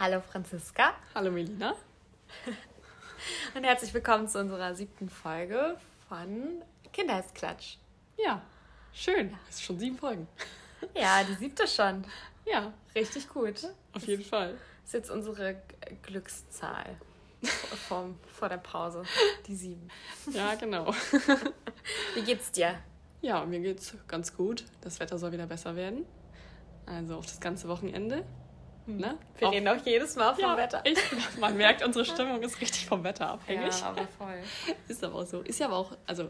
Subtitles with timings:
[0.00, 0.94] Hallo Franziska.
[1.14, 1.74] Hallo Melina.
[3.54, 5.76] Und herzlich willkommen zu unserer siebten Folge
[6.08, 7.76] von Kindheitsklatsch.
[8.16, 8.40] Ja,
[8.94, 9.36] schön.
[9.50, 10.26] Es ist schon sieben Folgen.
[10.94, 12.06] Ja, die siebte schon.
[12.46, 12.72] Ja.
[12.94, 13.68] Richtig gut.
[13.92, 14.52] Auf jeden Fall.
[14.52, 15.60] Das ist jetzt unsere
[16.00, 16.96] Glückszahl
[17.86, 19.02] vom, vor der Pause.
[19.48, 19.86] Die sieben.
[20.32, 20.94] Ja, genau.
[22.14, 22.78] Wie geht's dir?
[23.20, 24.64] Ja, mir geht's ganz gut.
[24.80, 26.06] Das Wetter soll wieder besser werden.
[26.86, 28.24] Also auf das ganze Wochenende.
[28.98, 29.16] Ne?
[29.38, 30.82] Wir Auch- reden auch jedes Mal vom ja, Wetter.
[30.84, 30.98] Ich,
[31.38, 33.78] man merkt, unsere Stimmung ist richtig vom Wetter abhängig.
[33.80, 34.42] Ja, aber voll.
[34.88, 35.40] Ist aber auch so.
[35.40, 36.28] Ist ja aber auch, also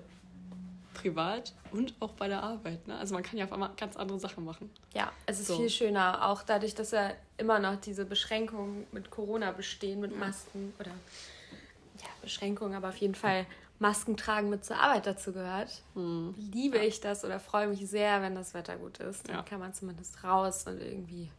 [0.94, 2.86] privat und auch bei der Arbeit.
[2.86, 2.96] Ne?
[2.98, 4.70] Also man kann ja auf einmal ganz andere Sachen machen.
[4.92, 5.56] Ja, es ist So.
[5.56, 10.74] viel schöner, auch dadurch, dass ja immer noch diese Beschränkungen mit Corona bestehen, mit Masken
[10.78, 13.46] oder ja, Beschränkungen, aber auf jeden Fall
[13.78, 15.82] Masken tragen mit zur Arbeit dazu gehört.
[15.94, 19.26] Liebe ich das oder freue mich sehr, wenn das Wetter gut ist.
[19.28, 19.42] Dann Ja.
[19.42, 21.30] kann man zumindest raus und irgendwie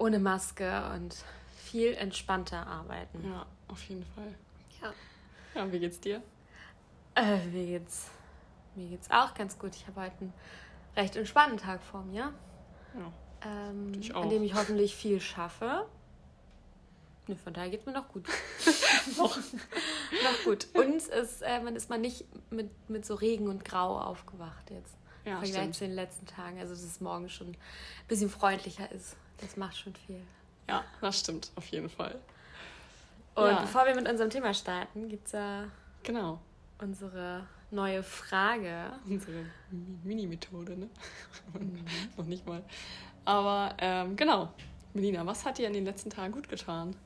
[0.00, 1.14] ohne Maske und
[1.56, 3.22] viel entspannter arbeiten.
[3.24, 4.34] Ja, auf jeden Fall.
[4.82, 4.92] Ja.
[5.54, 6.22] Ja, wie geht's dir?
[7.14, 8.08] Äh, mir geht's,
[8.76, 9.74] mir geht's auch ganz gut.
[9.76, 10.32] Ich habe heute einen
[10.96, 12.32] recht entspannten Tag vor mir.
[12.98, 13.12] Ja.
[13.44, 14.28] ähm, Ich an auch.
[14.30, 15.86] dem ich hoffentlich viel schaffe.
[17.26, 18.26] Ne, von daher geht es mir noch gut.
[19.18, 19.36] Noch.
[19.36, 20.68] noch gut.
[20.74, 24.94] Und es, äh, man ist mal nicht mit, mit so Regen und Grau aufgewacht jetzt.
[25.24, 25.74] Ja, Im Vergleich stimmt.
[25.74, 26.58] zu den letzten Tagen.
[26.58, 27.56] Also, dass es morgen schon ein
[28.08, 29.16] bisschen freundlicher ist.
[29.40, 30.20] Das macht schon viel.
[30.68, 32.18] Ja, das stimmt, auf jeden Fall.
[33.34, 33.60] Und Ja.
[33.60, 35.64] bevor wir mit unserem Thema starten, gibt es ja
[36.02, 36.40] Genau.
[36.78, 38.92] unsere neue Frage.
[39.06, 40.88] Unsere Mi- Mini-Methode, ne?
[42.16, 42.62] Noch nicht mal.
[43.24, 44.52] Aber ähm, genau.
[44.92, 46.96] Melina, was hat dir in den letzten Tagen gut getan?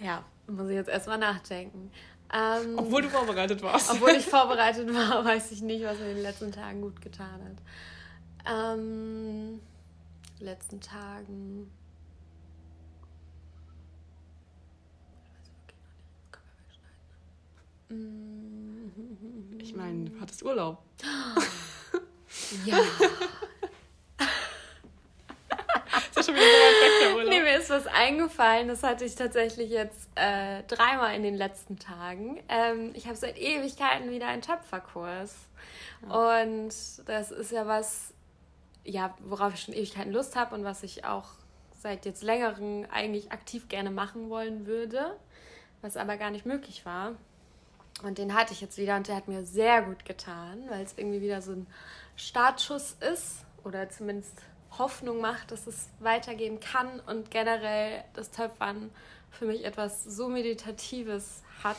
[0.00, 1.90] Ja, muss ich jetzt erstmal nachdenken.
[2.32, 3.90] Ähm, Obwohl du vorbereitet warst.
[3.90, 7.42] Obwohl ich vorbereitet war, weiß ich nicht, was mir in den letzten Tagen gut getan
[7.44, 7.62] hat.
[8.46, 9.60] Ähm,
[10.40, 11.70] letzten Tagen.
[19.58, 20.82] Ich meine, du hattest Urlaub.
[22.64, 22.78] Ja,
[26.10, 27.30] Ist ja schon wieder so weit weg, der Urlaub.
[27.30, 28.68] nee, mir ist was eingefallen.
[28.68, 32.40] Das hatte ich tatsächlich jetzt äh, dreimal in den letzten Tagen.
[32.48, 35.34] Ähm, ich habe seit Ewigkeiten wieder einen Töpferkurs.
[36.08, 36.72] Und
[37.06, 38.13] das ist ja was,
[38.84, 41.30] ja, worauf ich schon Ewigkeiten Lust habe und was ich auch
[41.80, 45.16] seit jetzt längerem eigentlich aktiv gerne machen wollen würde,
[45.82, 47.12] was aber gar nicht möglich war.
[48.02, 50.96] Und den hatte ich jetzt wieder und der hat mir sehr gut getan, weil es
[50.96, 51.66] irgendwie wieder so ein
[52.16, 54.42] Startschuss ist oder zumindest
[54.78, 58.90] Hoffnung macht, dass es weitergehen kann und generell das Töpfern
[59.30, 61.78] für mich etwas so Meditatives hat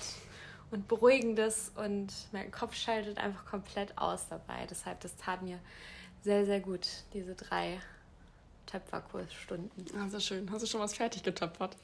[0.71, 4.65] und Beruhigendes und mein Kopf schaltet einfach komplett aus dabei.
[4.69, 5.59] Deshalb, das tat mir
[6.25, 7.79] sehr, sehr gut, diese drei
[8.65, 9.85] Töpferkursstunden.
[9.95, 10.51] Ah, sehr schön.
[10.51, 11.77] Hast du schon was fertig getöpfert?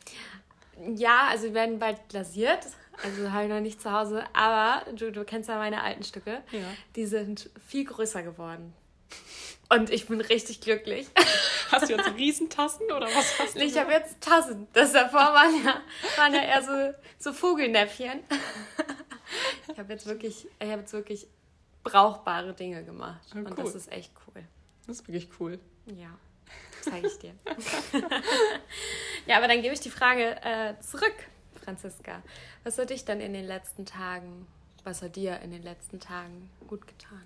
[0.95, 2.65] Ja, also die werden bald glasiert.
[3.03, 4.23] Also habe ich noch nicht zu Hause.
[4.33, 6.41] Aber du, du kennst ja meine alten Stücke.
[6.51, 6.65] Ja.
[6.95, 8.73] Die sind viel größer geworden.
[9.69, 11.07] Und ich bin richtig glücklich.
[11.71, 13.59] Hast du jetzt Riesentassen oder was hast du?
[13.59, 14.67] Ich habe jetzt Tassen.
[14.73, 15.81] Das davor waren ja,
[16.17, 18.21] waren ja eher so, so Vogelnäpfchen.
[19.71, 21.27] Ich habe jetzt wirklich, ich habe jetzt wirklich
[21.83, 23.33] brauchbare Dinge gemacht.
[23.33, 23.55] Und cool.
[23.55, 24.43] das ist echt cool.
[24.87, 25.59] Das ist wirklich cool.
[25.85, 26.17] Ja,
[26.81, 27.33] zeige ich dir.
[29.27, 31.15] ja, aber dann gebe ich die Frage äh, zurück,
[31.63, 32.21] Franziska.
[32.63, 34.47] Was hat dich denn in den letzten Tagen,
[34.83, 37.23] was hat dir in den letzten Tagen gut getan?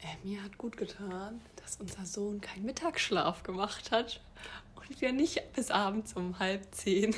[0.00, 4.20] Äh, mir hat gut getan, dass unser Sohn keinen Mittagsschlaf gemacht hat
[4.76, 7.14] und wir nicht bis abends um halb zehn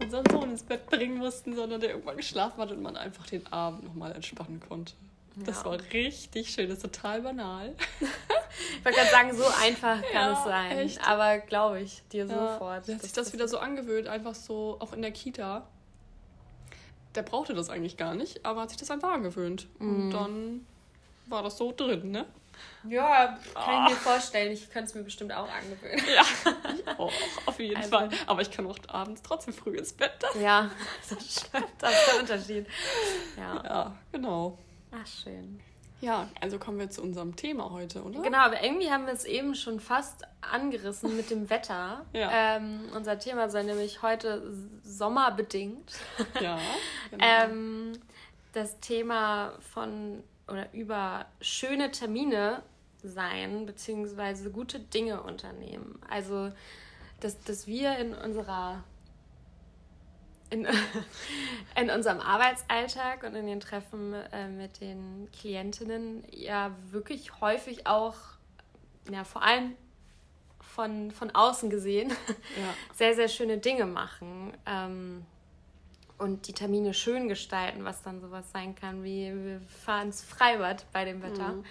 [0.00, 3.46] unseren Sohn ins Bett bringen mussten, sondern der irgendwann geschlafen hat und man einfach den
[3.52, 4.94] Abend nochmal entspannen konnte.
[5.36, 5.64] Das Ja.
[5.66, 7.74] war richtig schön, das ist total banal.
[8.00, 10.78] Ich wollte gerade sagen, so einfach kann Ja, es sein.
[10.78, 11.08] echt.
[11.08, 12.88] Aber glaube ich dir Ja, sofort.
[12.88, 15.66] Hat sich das wieder so angewöhnt, einfach so, auch in der Kita.
[17.16, 19.66] Der brauchte das eigentlich gar nicht, aber hat sich das einfach angewöhnt.
[19.80, 20.66] Und dann
[21.26, 22.26] war das so drin, ne?
[22.88, 24.52] Ja, kann ich mir vorstellen.
[24.52, 26.00] Ich könnte es mir bestimmt auch angewöhnen.
[26.14, 26.22] Ja,
[26.83, 26.83] oh,
[27.54, 28.08] auf jeden Also- Fall.
[28.26, 30.12] Aber ich kann auch abends trotzdem früh ins Bett.
[30.40, 30.70] Ja,
[31.08, 31.68] das stimmt.
[31.78, 32.66] Das ist der Unterschied.
[33.36, 34.58] Ja, Ja, genau.
[34.92, 35.60] ach schön.
[36.00, 38.20] Ja, also kommen wir zu unserem Thema heute, oder?
[38.20, 42.04] Genau, aber irgendwie haben wir es eben schon fast angerissen mit dem Wetter.
[42.12, 42.30] Ja.
[42.56, 44.42] Ähm, unser Thema soll nämlich heute
[44.82, 45.92] sommerbedingt
[46.40, 46.58] Ja,
[47.10, 47.24] genau.
[47.24, 47.92] ähm,
[48.52, 52.62] das Thema von oder über schöne Termine
[53.02, 55.98] sein, beziehungsweise gute Dinge unternehmen.
[56.10, 56.52] Also,
[57.24, 58.84] dass, dass wir in unserer
[60.50, 60.66] in,
[61.80, 68.16] in unserem Arbeitsalltag und in den Treffen äh, mit den Klientinnen ja wirklich häufig auch,
[69.10, 69.74] ja, vor allem
[70.60, 72.74] von, von außen gesehen ja.
[72.94, 74.52] sehr, sehr schöne Dinge machen.
[74.66, 75.24] Ähm,
[76.18, 80.84] und die Termine schön gestalten, was dann sowas sein kann, wie wir fahren ins Freibad
[80.92, 81.48] bei dem Wetter.
[81.48, 81.64] Mhm.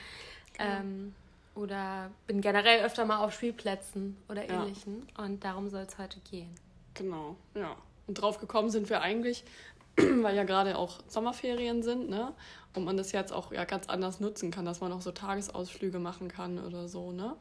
[0.59, 1.15] Ähm,
[1.55, 5.07] oder bin generell öfter mal auf Spielplätzen oder ähnlichen.
[5.17, 5.25] Ja.
[5.25, 6.49] Und darum soll es heute gehen.
[6.93, 7.75] Genau, ja.
[8.07, 9.43] Und drauf gekommen sind wir eigentlich,
[9.97, 12.33] weil ja gerade auch Sommerferien sind, ne?
[12.75, 15.99] Und man das jetzt auch ja ganz anders nutzen kann, dass man auch so Tagesausflüge
[15.99, 17.35] machen kann oder so, ne?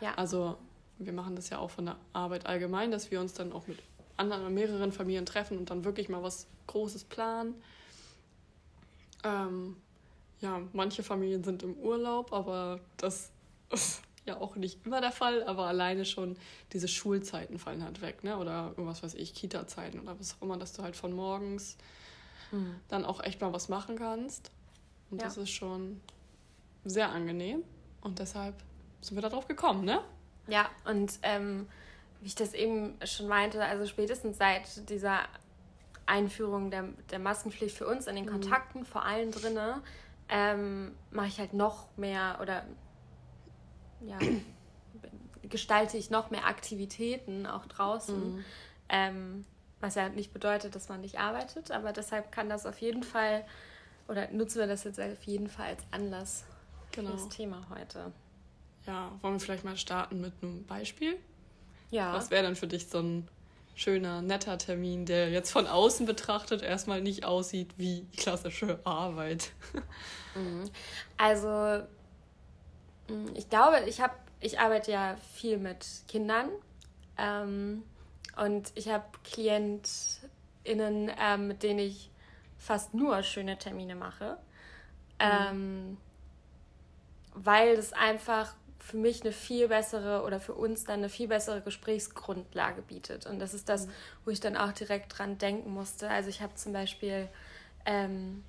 [0.00, 0.14] Ja.
[0.14, 0.56] Also
[0.98, 3.78] wir machen das ja auch von der Arbeit allgemein, dass wir uns dann auch mit
[4.16, 7.54] anderen, mehreren Familien treffen und dann wirklich mal was Großes planen.
[9.24, 9.76] Ähm,
[10.40, 13.30] ja, manche Familien sind im Urlaub, aber das
[14.26, 16.36] ja auch nicht immer der Fall, aber alleine schon
[16.72, 18.36] diese Schulzeiten fallen halt weg, ne?
[18.38, 21.76] Oder irgendwas weiß ich, Kita-Zeiten oder was auch immer, dass du halt von morgens
[22.50, 22.74] mhm.
[22.88, 24.50] dann auch echt mal was machen kannst.
[25.10, 25.26] Und ja.
[25.26, 26.00] das ist schon
[26.84, 27.62] sehr angenehm.
[28.00, 28.54] Und deshalb
[29.00, 30.02] sind wir darauf gekommen, ne?
[30.48, 31.68] Ja, und ähm,
[32.20, 35.20] wie ich das eben schon meinte, also spätestens seit dieser
[36.06, 38.30] Einführung der, der Maskenpflicht für uns in den mhm.
[38.30, 39.82] Kontakten, vor allem drinne,
[40.28, 42.64] ähm, mache ich halt noch mehr oder
[44.00, 44.18] ja,
[45.42, 48.36] gestalte ich noch mehr Aktivitäten auch draußen.
[48.36, 48.44] Mhm.
[48.88, 49.44] Ähm,
[49.80, 53.44] was ja nicht bedeutet, dass man nicht arbeitet, aber deshalb kann das auf jeden Fall,
[54.08, 56.44] oder nutzen wir das jetzt auf jeden Fall als Anlass
[56.92, 57.10] genau.
[57.10, 58.12] für das Thema heute.
[58.86, 61.18] Ja, wollen wir vielleicht mal starten mit einem Beispiel?
[61.90, 62.14] Ja.
[62.14, 63.28] Was wäre dann für dich so ein
[63.74, 69.52] schöner, netter Termin, der jetzt von außen betrachtet erstmal nicht aussieht wie klassische Arbeit?
[70.36, 70.68] Mhm.
[71.16, 71.86] Also,
[73.34, 76.50] ich glaube, ich habe, ich arbeite ja viel mit Kindern
[77.16, 77.82] ähm,
[78.36, 82.10] und ich habe KlientInnen, ähm, mit denen ich
[82.58, 84.38] fast nur schöne Termine mache.
[85.20, 85.20] Mhm.
[85.20, 85.96] Ähm,
[87.34, 91.60] weil es einfach für mich eine viel bessere oder für uns dann eine viel bessere
[91.60, 93.26] Gesprächsgrundlage bietet.
[93.26, 93.90] Und das ist das, mhm.
[94.24, 96.08] wo ich dann auch direkt dran denken musste.
[96.08, 97.28] Also ich habe zum Beispiel
[97.84, 98.44] ähm,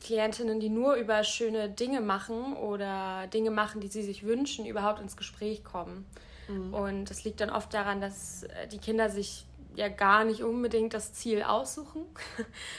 [0.00, 5.00] Klientinnen, die nur über schöne Dinge machen oder Dinge machen, die sie sich wünschen, überhaupt
[5.00, 6.06] ins Gespräch kommen.
[6.48, 6.74] Mhm.
[6.74, 9.46] Und das liegt dann oft daran, dass äh, die Kinder sich
[9.76, 12.04] ja gar nicht unbedingt das Ziel aussuchen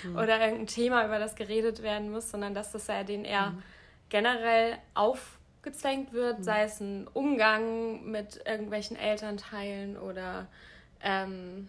[0.04, 0.16] mhm.
[0.18, 3.64] oder irgendein Thema, über das geredet werden muss, sondern dass das ja denen eher mhm.
[4.10, 6.44] generell auf gezwängt wird, mhm.
[6.44, 10.48] sei es ein Umgang mit irgendwelchen Elternteilen oder
[11.02, 11.68] ähm,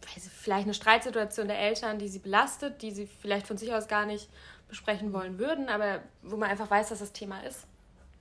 [0.00, 4.06] vielleicht eine Streitsituation der Eltern, die sie belastet, die sie vielleicht von sich aus gar
[4.06, 4.28] nicht
[4.68, 7.66] besprechen wollen würden, aber wo man einfach weiß, dass das Thema ist.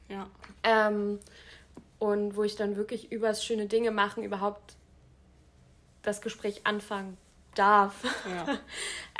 [0.09, 0.27] Ja.
[0.63, 1.19] Ähm,
[1.99, 4.75] und wo ich dann wirklich übers schöne Dinge machen überhaupt
[6.03, 7.17] das Gespräch anfangen
[7.55, 8.03] darf.
[8.29, 8.57] Ja.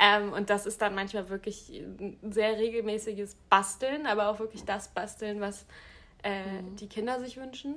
[0.00, 4.88] ähm, und das ist dann manchmal wirklich ein sehr regelmäßiges Basteln, aber auch wirklich das
[4.88, 5.66] Basteln, was
[6.22, 6.76] äh, mhm.
[6.76, 7.74] die Kinder sich wünschen.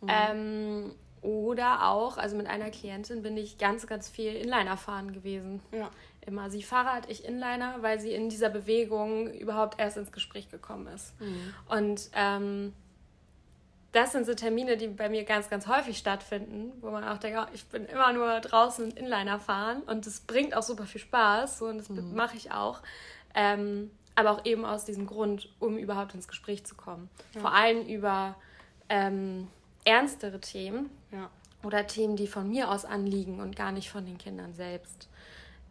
[0.00, 0.08] Mhm.
[0.08, 5.60] Ähm, oder auch, also mit einer Klientin bin ich ganz, ganz viel Inliner fahren gewesen.
[5.72, 5.90] Ja.
[6.28, 10.86] Immer sie Fahrrad, ich Inliner, weil sie in dieser Bewegung überhaupt erst ins Gespräch gekommen
[10.88, 11.18] ist.
[11.18, 11.54] Mhm.
[11.70, 12.74] Und ähm,
[13.92, 17.38] das sind so Termine, die bei mir ganz, ganz häufig stattfinden, wo man auch denkt,
[17.40, 21.60] oh, ich bin immer nur draußen Inliner fahren und das bringt auch super viel Spaß
[21.60, 22.14] so, und das mhm.
[22.14, 22.82] mache ich auch.
[23.34, 27.08] Ähm, aber auch eben aus diesem Grund, um überhaupt ins Gespräch zu kommen.
[27.34, 27.40] Ja.
[27.40, 28.36] Vor allem über
[28.90, 29.48] ähm,
[29.86, 31.30] ernstere Themen ja.
[31.62, 35.08] oder Themen, die von mir aus anliegen und gar nicht von den Kindern selbst.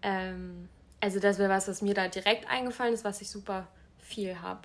[0.02, 0.70] Ähm,
[1.02, 3.68] also das wäre was, was mir da direkt eingefallen ist, was ich super
[4.00, 4.62] viel habe.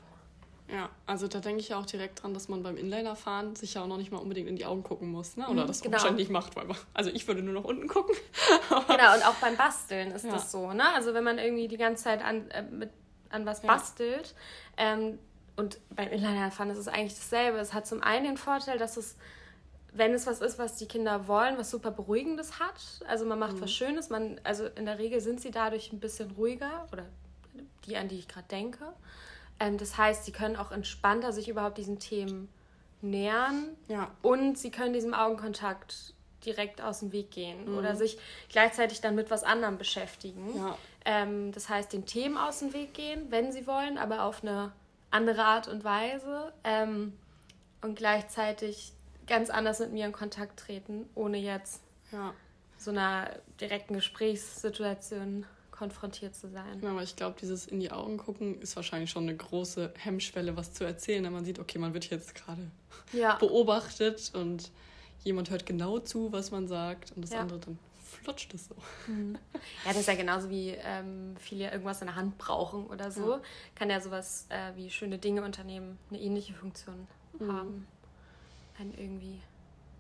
[0.69, 3.87] Ja, also da denke ich auch direkt dran, dass man beim Inlinerfahren sich ja auch
[3.87, 5.47] noch nicht mal unbedingt in die Augen gucken muss, ne?
[5.49, 5.99] Oder mhm, das genau.
[5.99, 8.15] wahrscheinlich macht, weil man, also ich würde nur nach unten gucken.
[8.69, 10.31] genau, und auch beim Basteln ist ja.
[10.31, 10.85] das so, ne?
[10.95, 12.91] Also wenn man irgendwie die ganze Zeit an, äh, mit
[13.33, 14.35] an was bastelt.
[14.77, 15.19] Ähm,
[15.57, 17.59] und beim Inlinerfahren ist es eigentlich dasselbe.
[17.59, 19.17] Es hat zum einen den Vorteil, dass es,
[19.95, 22.75] wenn es was ist, was die Kinder wollen, was super Beruhigendes hat.
[23.07, 23.63] Also man macht mhm.
[23.63, 24.11] was Schönes.
[24.11, 27.05] Man, also in der Regel sind sie dadurch ein bisschen ruhiger oder
[27.87, 28.93] die, an die ich gerade denke.
[29.61, 32.49] Ähm, das heißt, sie können auch entspannter sich überhaupt diesen Themen
[33.03, 33.77] nähern.
[33.89, 34.11] Ja.
[34.23, 36.15] Und sie können diesem Augenkontakt
[36.47, 37.79] direkt aus dem Weg gehen mhm.
[37.79, 38.19] oder sich
[38.49, 40.57] gleichzeitig dann mit was anderem beschäftigen.
[40.57, 40.79] Ja.
[41.05, 44.73] Ähm, das heißt, den Themen aus dem Weg gehen, wenn sie wollen, aber auf eine
[45.11, 47.13] andere Art und Weise ähm,
[47.83, 48.93] und gleichzeitig
[49.33, 51.81] ganz anders mit mir in Kontakt treten, ohne jetzt
[52.13, 52.35] ja.
[52.77, 56.83] so einer direkten Gesprächssituation konfrontiert zu sein.
[56.83, 60.55] Ja, aber ich glaube, dieses in die Augen gucken ist wahrscheinlich schon eine große Hemmschwelle,
[60.59, 62.71] was zu erzählen, wenn man sieht, okay, man wird jetzt gerade
[63.15, 63.37] ja.
[63.41, 64.71] beobachtet und
[65.25, 67.41] jemand hört genau zu, was man sagt und das ja.
[67.41, 68.75] andere dann flutscht es so.
[69.07, 69.39] Mhm.
[69.87, 73.37] Ja, das ist ja genauso wie ähm, viele irgendwas in der Hand brauchen oder so.
[73.37, 73.41] Ja.
[73.77, 77.09] Kann ja sowas äh, wie schöne Dinge unternehmen eine ähnliche Funktion
[77.39, 77.51] mhm.
[77.51, 77.89] haben.
[78.83, 79.41] Einen irgendwie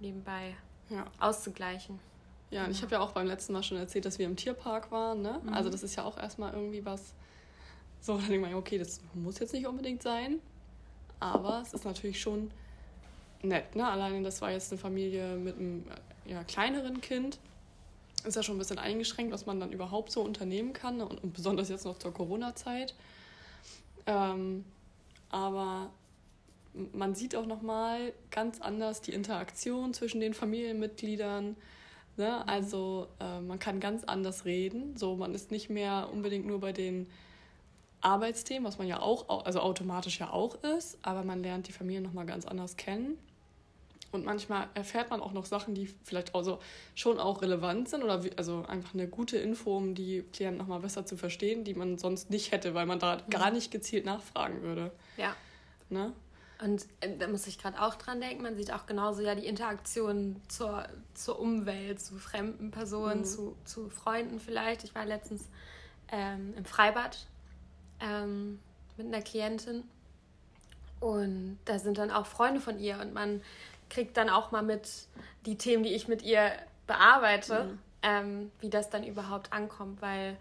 [0.00, 0.56] nebenbei
[0.90, 1.04] ja.
[1.20, 2.00] auszugleichen.
[2.50, 4.90] Ja, und ich habe ja auch beim letzten Mal schon erzählt, dass wir im Tierpark
[4.90, 5.22] waren.
[5.22, 5.40] Ne?
[5.40, 5.54] Mhm.
[5.54, 7.14] Also das ist ja auch erstmal irgendwie was,
[8.00, 10.40] so, dann denke ich mir, okay, das muss jetzt nicht unbedingt sein,
[11.20, 12.50] aber es ist natürlich schon
[13.42, 13.76] nett.
[13.76, 13.88] Ne?
[13.88, 15.84] Alleine das war jetzt eine Familie mit einem
[16.26, 17.38] ja, kleineren Kind.
[18.24, 21.06] Ist ja schon ein bisschen eingeschränkt, was man dann überhaupt so unternehmen kann ne?
[21.06, 22.96] und, und besonders jetzt noch zur Corona-Zeit.
[24.06, 24.64] Ähm,
[25.30, 25.90] aber
[26.74, 31.56] man sieht auch nochmal ganz anders die Interaktion zwischen den Familienmitgliedern.
[32.16, 32.48] Ne?
[32.48, 34.96] Also äh, man kann ganz anders reden.
[34.96, 37.08] So, man ist nicht mehr unbedingt nur bei den
[38.00, 42.00] Arbeitsthemen, was man ja auch, also automatisch ja auch ist, aber man lernt die Familie
[42.00, 43.16] nochmal ganz anders kennen.
[44.10, 46.58] Und manchmal erfährt man auch noch Sachen, die vielleicht also
[46.94, 50.80] schon auch relevant sind oder wie, also einfach eine gute Info, um die Klienten nochmal
[50.80, 53.30] besser zu verstehen, die man sonst nicht hätte, weil man da mhm.
[53.30, 54.92] gar nicht gezielt nachfragen würde.
[55.16, 55.34] Ja.
[55.88, 56.12] Ne?
[56.62, 59.46] Und äh, da muss ich gerade auch dran denken, man sieht auch genauso ja die
[59.46, 63.24] Interaktion zur, zur Umwelt, zu fremden Personen, mhm.
[63.24, 64.84] zu, zu Freunden vielleicht.
[64.84, 65.48] Ich war letztens
[66.10, 67.26] ähm, im Freibad
[68.00, 68.60] ähm,
[68.96, 69.84] mit einer Klientin
[71.00, 73.42] und da sind dann auch Freunde von ihr und man
[73.90, 74.88] kriegt dann auch mal mit
[75.46, 76.52] die Themen, die ich mit ihr
[76.86, 77.78] bearbeite, mhm.
[78.02, 80.36] ähm, wie das dann überhaupt ankommt, weil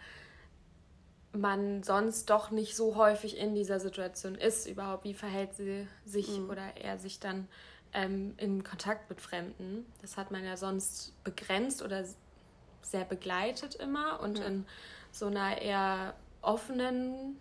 [1.33, 6.39] man sonst doch nicht so häufig in dieser Situation ist, überhaupt, wie verhält sie sich
[6.39, 6.49] mhm.
[6.49, 7.47] oder er sich dann
[7.93, 9.85] ähm, in Kontakt mit Fremden.
[10.01, 12.03] Das hat man ja sonst begrenzt oder
[12.81, 14.45] sehr begleitet immer und ja.
[14.45, 14.65] in
[15.11, 17.37] so einer eher offenen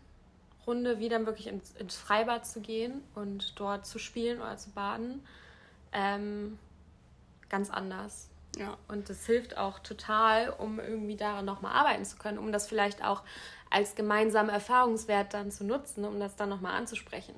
[0.67, 5.25] Runde wieder wirklich ins, ins Freibad zu gehen und dort zu spielen oder zu baden,
[5.93, 6.59] ähm,
[7.49, 8.30] ganz anders.
[8.59, 8.77] Ja.
[8.89, 13.05] Und das hilft auch total, um irgendwie daran nochmal arbeiten zu können, um das vielleicht
[13.05, 13.23] auch
[13.71, 17.35] als gemeinsamen Erfahrungswert dann zu nutzen, um das dann nochmal anzusprechen.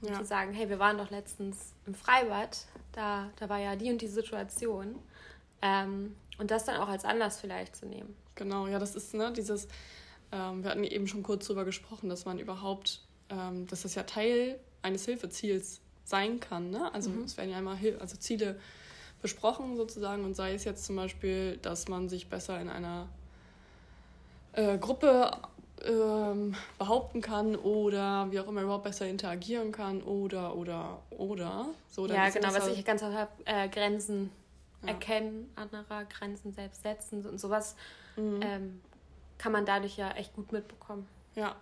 [0.00, 0.18] Und ja.
[0.18, 4.02] zu sagen, hey, wir waren doch letztens im Freibad, da, da war ja die und
[4.02, 4.96] die Situation.
[5.62, 8.14] Ähm, und das dann auch als Anlass vielleicht zu nehmen.
[8.34, 9.66] Genau, ja, das ist ne, dieses,
[10.30, 14.04] ähm, wir hatten eben schon kurz darüber gesprochen, dass man überhaupt, ähm, dass das ja
[14.04, 16.70] Teil eines Hilfeziels sein kann.
[16.70, 16.92] Ne?
[16.94, 17.24] Also mhm.
[17.24, 18.58] es werden ja immer Hil also Ziele
[19.22, 23.08] besprochen sozusagen und sei es jetzt zum Beispiel, dass man sich besser in einer
[24.52, 25.30] äh, Gruppe
[25.84, 32.06] ähm, behaupten kann oder wie auch immer überhaupt besser interagieren kann oder oder oder so
[32.06, 34.30] ja genau was ich ganz oft habe äh, Grenzen
[34.82, 34.88] ja.
[34.88, 37.76] erkennen anderer Grenzen selbst setzen und sowas
[38.16, 38.40] mhm.
[38.42, 38.80] ähm,
[39.38, 41.54] kann man dadurch ja echt gut mitbekommen ja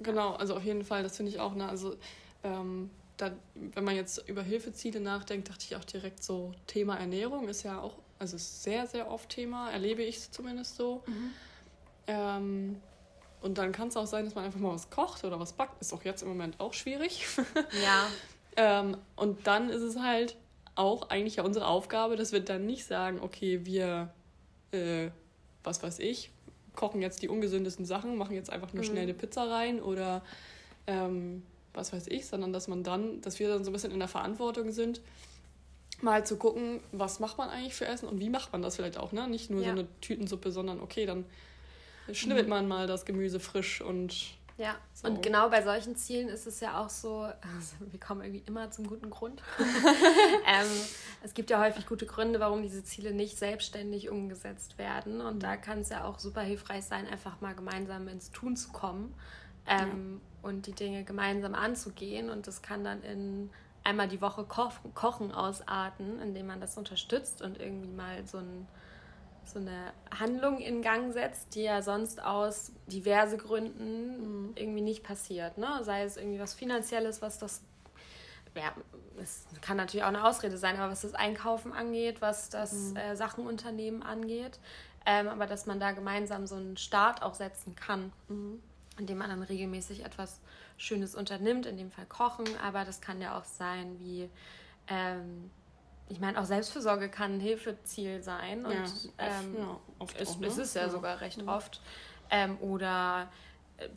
[0.00, 1.96] genau also auf jeden Fall das finde ich auch ne also
[2.44, 7.48] ähm, da, wenn man jetzt über Hilfeziele nachdenkt dachte ich auch direkt so Thema Ernährung
[7.48, 11.30] ist ja auch also ist sehr sehr oft Thema erlebe ich es zumindest so mhm.
[12.06, 12.80] ähm,
[13.40, 15.80] und dann kann es auch sein, dass man einfach mal was kocht oder was backt.
[15.80, 17.26] Ist auch jetzt im Moment auch schwierig.
[17.82, 18.08] Ja.
[18.56, 20.36] ähm, und dann ist es halt
[20.74, 24.12] auch eigentlich ja unsere Aufgabe, dass wir dann nicht sagen, okay, wir,
[24.72, 25.10] äh,
[25.62, 26.30] was weiß ich,
[26.74, 28.88] kochen jetzt die ungesündesten Sachen, machen jetzt einfach nur mhm.
[28.88, 30.22] schnell eine Pizza rein oder
[30.86, 31.42] ähm,
[31.74, 34.08] was weiß ich, sondern dass man dann, dass wir dann so ein bisschen in der
[34.08, 35.00] Verantwortung sind,
[36.00, 38.98] mal zu gucken, was macht man eigentlich für Essen und wie macht man das vielleicht
[38.98, 39.28] auch, ne?
[39.28, 39.68] Nicht nur ja.
[39.68, 41.24] so eine Tütensuppe, sondern okay, dann
[42.12, 42.50] schnibbelt mhm.
[42.50, 44.38] man mal das Gemüse frisch und.
[44.56, 45.06] Ja, so.
[45.06, 48.72] und genau bei solchen Zielen ist es ja auch so, also wir kommen irgendwie immer
[48.72, 49.40] zum guten Grund.
[49.58, 50.66] ähm,
[51.22, 55.20] es gibt ja häufig gute Gründe, warum diese Ziele nicht selbstständig umgesetzt werden.
[55.20, 55.40] Und mhm.
[55.40, 59.14] da kann es ja auch super hilfreich sein, einfach mal gemeinsam ins Tun zu kommen
[59.68, 60.20] ähm.
[60.42, 62.30] Und die Dinge gemeinsam anzugehen.
[62.30, 63.50] Und das kann dann in
[63.84, 68.66] einmal die Woche Ko Kochen ausarten, indem man das unterstützt und irgendwie mal so ein
[69.48, 74.52] so eine Handlung in Gang setzt, die ja sonst aus diverse Gründen mhm.
[74.56, 75.58] irgendwie nicht passiert.
[75.58, 75.80] Ne?
[75.82, 77.62] Sei es irgendwie was Finanzielles, was das,
[78.54, 78.72] ja,
[79.20, 82.96] es kann natürlich auch eine Ausrede sein, aber was das Einkaufen angeht, was das mhm.
[82.96, 84.60] äh, Sachenunternehmen angeht,
[85.06, 88.62] ähm, aber dass man da gemeinsam so einen Start auch setzen kann, mhm.
[88.98, 90.40] Indem man dann regelmäßig etwas
[90.76, 94.28] Schönes unternimmt, in dem Fall kochen, aber das kann ja auch sein wie
[94.88, 95.50] ähm,
[96.10, 98.64] ich meine, auch Selbstfürsorge kann ein Hilfeziel sein.
[98.64, 100.46] Und, ja, oft, ähm, ja, oft es, auch, ne?
[100.46, 100.88] es ist ja, ja.
[100.88, 101.80] sogar recht oft.
[102.30, 103.30] Ähm, oder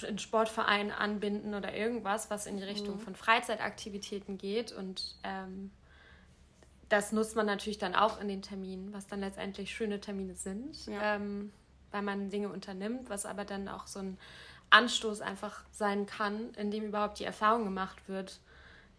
[0.05, 2.99] einen Sportverein anbinden oder irgendwas, was in die Richtung mhm.
[2.99, 4.71] von Freizeitaktivitäten geht.
[4.71, 5.71] Und ähm,
[6.89, 10.77] das nutzt man natürlich dann auch in den Terminen, was dann letztendlich schöne Termine sind,
[10.89, 11.51] ähm,
[11.91, 14.17] weil man Dinge unternimmt, was aber dann auch so ein
[14.71, 18.39] Anstoß einfach sein kann, in dem überhaupt die Erfahrung gemacht wird,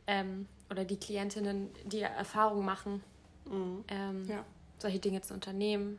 [0.06, 3.02] ähm, oder die Klientinnen die Erfahrung machen,
[3.46, 3.84] mhm.
[3.88, 4.44] ähm, ja.
[4.78, 5.98] solche Dinge zu unternehmen.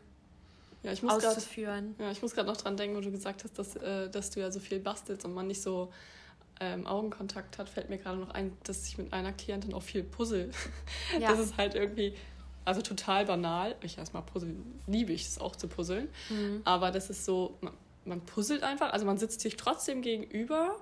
[0.82, 1.96] Ja, ich muss auszuführen.
[1.98, 4.32] Grad, ja, ich muss gerade noch dran denken, wo du gesagt hast, dass, äh, dass
[4.32, 5.92] du ja so viel bastelst und man nicht so
[6.60, 10.04] ähm, Augenkontakt hat, fällt mir gerade noch ein, dass ich mit einer Klientin auch viel
[10.04, 10.52] puzzle.
[11.20, 11.30] Ja.
[11.30, 12.16] Das ist halt irgendwie
[12.66, 13.76] also total banal.
[13.82, 14.24] Ich erstmal
[14.88, 16.10] liebe ich es auch zu puzzeln.
[16.30, 16.62] Mhm.
[16.64, 17.58] Aber das ist so,
[18.06, 20.80] man, puzzelt einfach, also man sitzt sich trotzdem gegenüber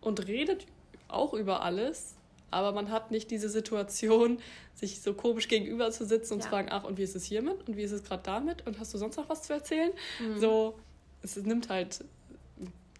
[0.00, 0.66] und redet
[1.08, 2.14] auch über alles,
[2.50, 4.38] aber man hat nicht diese Situation,
[4.74, 6.44] sich so komisch gegenüber zu sitzen und ja.
[6.44, 8.78] zu fragen, ach, und wie ist es hiermit und wie ist es gerade damit und
[8.78, 9.92] hast du sonst noch was zu erzählen?
[10.20, 10.40] Mhm.
[10.40, 10.78] So,
[11.22, 12.04] es nimmt halt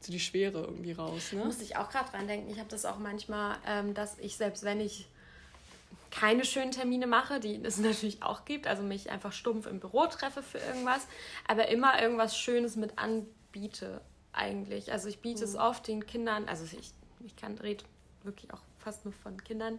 [0.00, 1.32] so die Schwere irgendwie raus.
[1.32, 1.44] Ne?
[1.44, 2.50] Muss ich auch gerade dran denken.
[2.50, 5.06] Ich habe das auch manchmal, ähm, dass ich selbst wenn ich
[6.10, 10.06] keine schönen Termine mache, die es natürlich auch gibt, also mich einfach stumpf im Büro
[10.06, 11.06] treffe für irgendwas,
[11.48, 13.41] aber immer irgendwas Schönes mit anbiete
[14.32, 14.92] eigentlich.
[14.92, 15.44] Also ich biete mhm.
[15.44, 16.92] es oft den Kindern, also ich,
[17.24, 17.84] ich kann rede
[18.22, 19.78] wirklich auch fast nur von Kindern,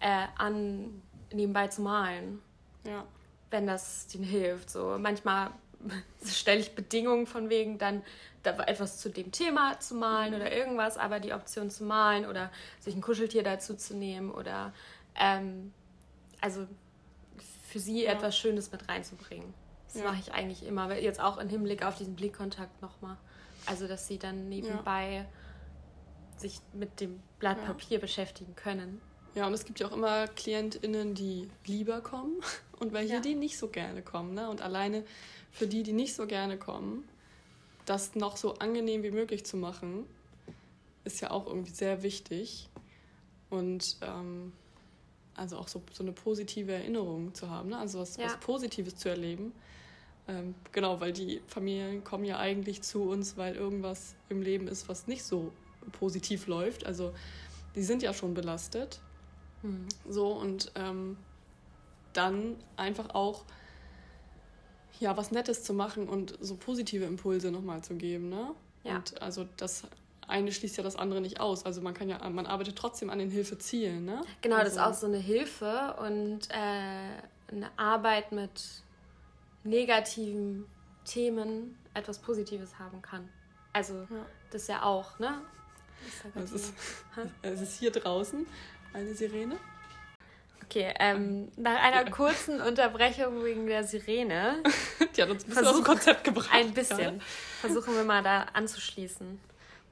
[0.00, 1.02] äh, an
[1.32, 2.40] nebenbei zu malen.
[2.86, 3.04] Ja.
[3.50, 4.70] Wenn das denen hilft.
[4.70, 5.50] So manchmal
[6.24, 8.02] stelle ich Bedingungen von wegen, dann
[8.42, 10.36] etwas zu dem Thema zu malen mhm.
[10.40, 14.72] oder irgendwas, aber die Option zu malen oder sich ein Kuscheltier dazu zu nehmen oder
[15.14, 15.72] ähm,
[16.40, 16.66] also
[17.66, 18.12] für sie ja.
[18.12, 19.54] etwas Schönes mit reinzubringen.
[19.94, 20.10] Das ja.
[20.10, 23.16] mache ich eigentlich immer, jetzt auch im Hinblick auf diesen Blickkontakt nochmal.
[23.66, 26.38] Also, dass sie dann nebenbei ja.
[26.38, 29.00] sich mit dem Blatt Papier beschäftigen können.
[29.34, 32.34] Ja, und es gibt ja auch immer KlientInnen, die lieber kommen
[32.78, 34.34] und welche, die nicht so gerne kommen.
[34.34, 34.50] Ne?
[34.50, 35.04] Und alleine
[35.52, 37.08] für die, die nicht so gerne kommen,
[37.86, 40.06] das noch so angenehm wie möglich zu machen,
[41.04, 42.68] ist ja auch irgendwie sehr wichtig.
[43.50, 44.52] Und ähm,
[45.36, 47.78] also auch so, so eine positive Erinnerung zu haben, ne?
[47.78, 48.26] also was, ja.
[48.26, 49.52] was Positives zu erleben.
[50.26, 54.88] Ähm, genau, weil die Familien kommen ja eigentlich zu uns, weil irgendwas im Leben ist,
[54.88, 55.52] was nicht so
[55.92, 56.86] positiv läuft.
[56.86, 57.12] Also
[57.74, 59.00] die sind ja schon belastet.
[59.62, 59.86] Mhm.
[60.08, 61.16] So und ähm,
[62.12, 63.44] dann einfach auch
[65.00, 68.54] ja was Nettes zu machen und so positive Impulse nochmal zu geben, ne?
[68.84, 68.96] Ja.
[68.96, 69.84] Und also das
[70.26, 71.66] eine schließt ja das andere nicht aus.
[71.66, 74.22] Also man kann ja, man arbeitet trotzdem an den Hilfezielen, ne?
[74.40, 78.83] Genau, also, das ist auch so eine Hilfe und äh, eine Arbeit mit
[79.64, 80.66] negativen
[81.04, 83.28] Themen etwas Positives haben kann.
[83.72, 84.26] Also ja.
[84.50, 85.40] das ja auch, ne?
[86.34, 86.74] Es ist,
[87.42, 88.46] es ist hier draußen
[88.92, 89.56] eine Sirene.
[90.64, 94.62] Okay, ähm, nach einer kurzen Unterbrechung wegen der Sirene.
[95.16, 96.50] Die hat uns ein bisschen aus dem Konzept gebracht.
[96.52, 97.18] Ein bisschen.
[97.18, 97.24] Ja.
[97.60, 99.38] Versuchen wir mal da anzuschließen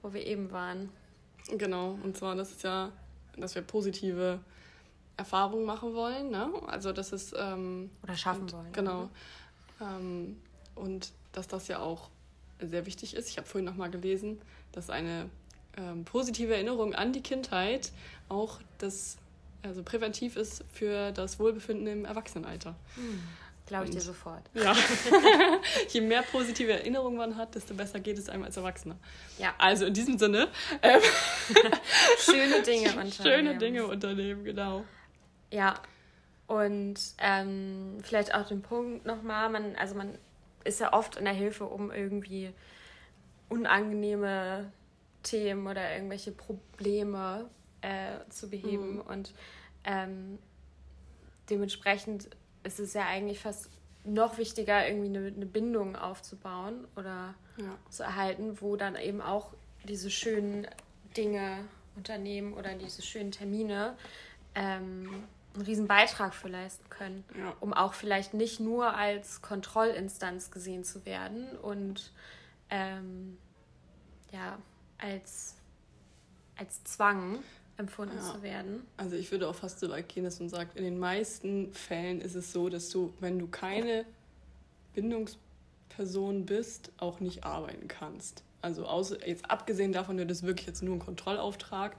[0.03, 0.91] wo wir eben waren.
[1.49, 2.93] Genau, und zwar, das ist ja,
[3.37, 4.41] dass wir positive
[5.17, 6.51] Erfahrungen machen wollen, ne?
[6.67, 8.73] Also das ist ähm, oder schaffen und, wollen.
[8.73, 9.11] Genau.
[9.83, 10.41] Ähm,
[10.75, 12.09] und dass das ja auch
[12.61, 13.29] sehr wichtig ist.
[13.29, 14.41] Ich habe vorhin noch mal gelesen,
[14.73, 15.29] dass eine
[15.77, 17.93] ähm, positive Erinnerung an die Kindheit
[18.29, 19.17] auch das
[19.63, 22.75] also präventiv ist für das Wohlbefinden im Erwachsenenalter.
[22.97, 23.23] Hm.
[23.67, 24.43] Glaube ich dir sofort.
[24.55, 24.75] Ja.
[25.89, 28.97] Je mehr positive Erinnerungen man hat, desto besser geht es einem als Erwachsener.
[29.39, 29.55] Ja.
[29.57, 30.49] Also in diesem Sinne.
[30.83, 31.01] Ähm,
[32.19, 33.13] schöne Dinge unternehmen.
[33.13, 34.85] Schöne Dinge unternehmen, genau.
[35.53, 35.81] Ja.
[36.53, 40.19] Und ähm, vielleicht auch den Punkt nochmal, man, also man
[40.65, 42.53] ist ja oft in der Hilfe, um irgendwie
[43.49, 44.71] unangenehme
[45.23, 47.49] Themen oder irgendwelche Probleme
[47.81, 48.97] äh, zu beheben.
[48.97, 49.01] Mhm.
[49.01, 49.33] Und
[49.85, 50.39] ähm,
[51.49, 52.29] dementsprechend
[52.65, 53.71] ist es ja eigentlich fast
[54.05, 57.79] noch wichtiger, irgendwie eine, eine Bindung aufzubauen oder ja.
[57.89, 60.67] zu erhalten, wo dann eben auch diese schönen
[61.17, 61.65] Dinge
[61.97, 63.97] unternehmen oder diese schönen Termine
[64.55, 67.55] ähm, einen riesen Beitrag für leisten können, ja.
[67.61, 72.13] um auch vielleicht nicht nur als Kontrollinstanz gesehen zu werden und
[72.71, 73.37] ähm,
[74.33, 74.59] ja,
[74.99, 75.57] als,
[76.57, 77.41] als Zwang,
[77.77, 78.23] empfunden ja.
[78.23, 78.87] zu werden.
[78.97, 82.21] Also ich würde auch fast so weit gehen, dass man sagt, in den meisten Fällen
[82.21, 84.05] ist es so, dass du, wenn du keine
[84.95, 88.45] Bindungsperson bist, auch nicht arbeiten kannst.
[88.63, 91.97] Also außer, jetzt abgesehen davon, das ist wirklich jetzt nur ein Kontrollauftrag.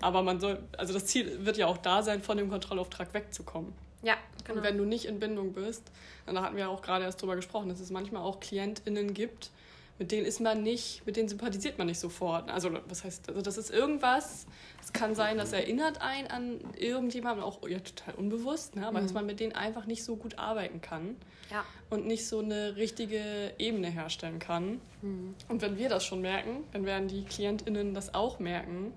[0.00, 3.72] Aber man soll, also das Ziel wird ja auch da sein, von dem Kontrollauftrag wegzukommen.
[4.02, 4.58] Ja, genau.
[4.58, 5.82] Und wenn du nicht in Bindung bist,
[6.24, 9.50] dann hatten wir auch gerade erst drüber gesprochen, dass es manchmal auch KlientInnen gibt,
[9.98, 12.50] mit denen ist man nicht, mit denen sympathisiert man nicht sofort.
[12.50, 14.46] Also was heißt, also das ist irgendwas,
[14.82, 18.86] es kann sein, das erinnert einen an irgendjemanden, auch ja, total unbewusst, ne?
[18.86, 19.04] aber mhm.
[19.04, 21.16] dass man mit denen einfach nicht so gut arbeiten kann
[21.50, 21.64] ja.
[21.88, 24.80] und nicht so eine richtige Ebene herstellen kann.
[25.00, 25.34] Mhm.
[25.48, 28.92] Und wenn wir das schon merken, dann werden die KlientInnen das auch merken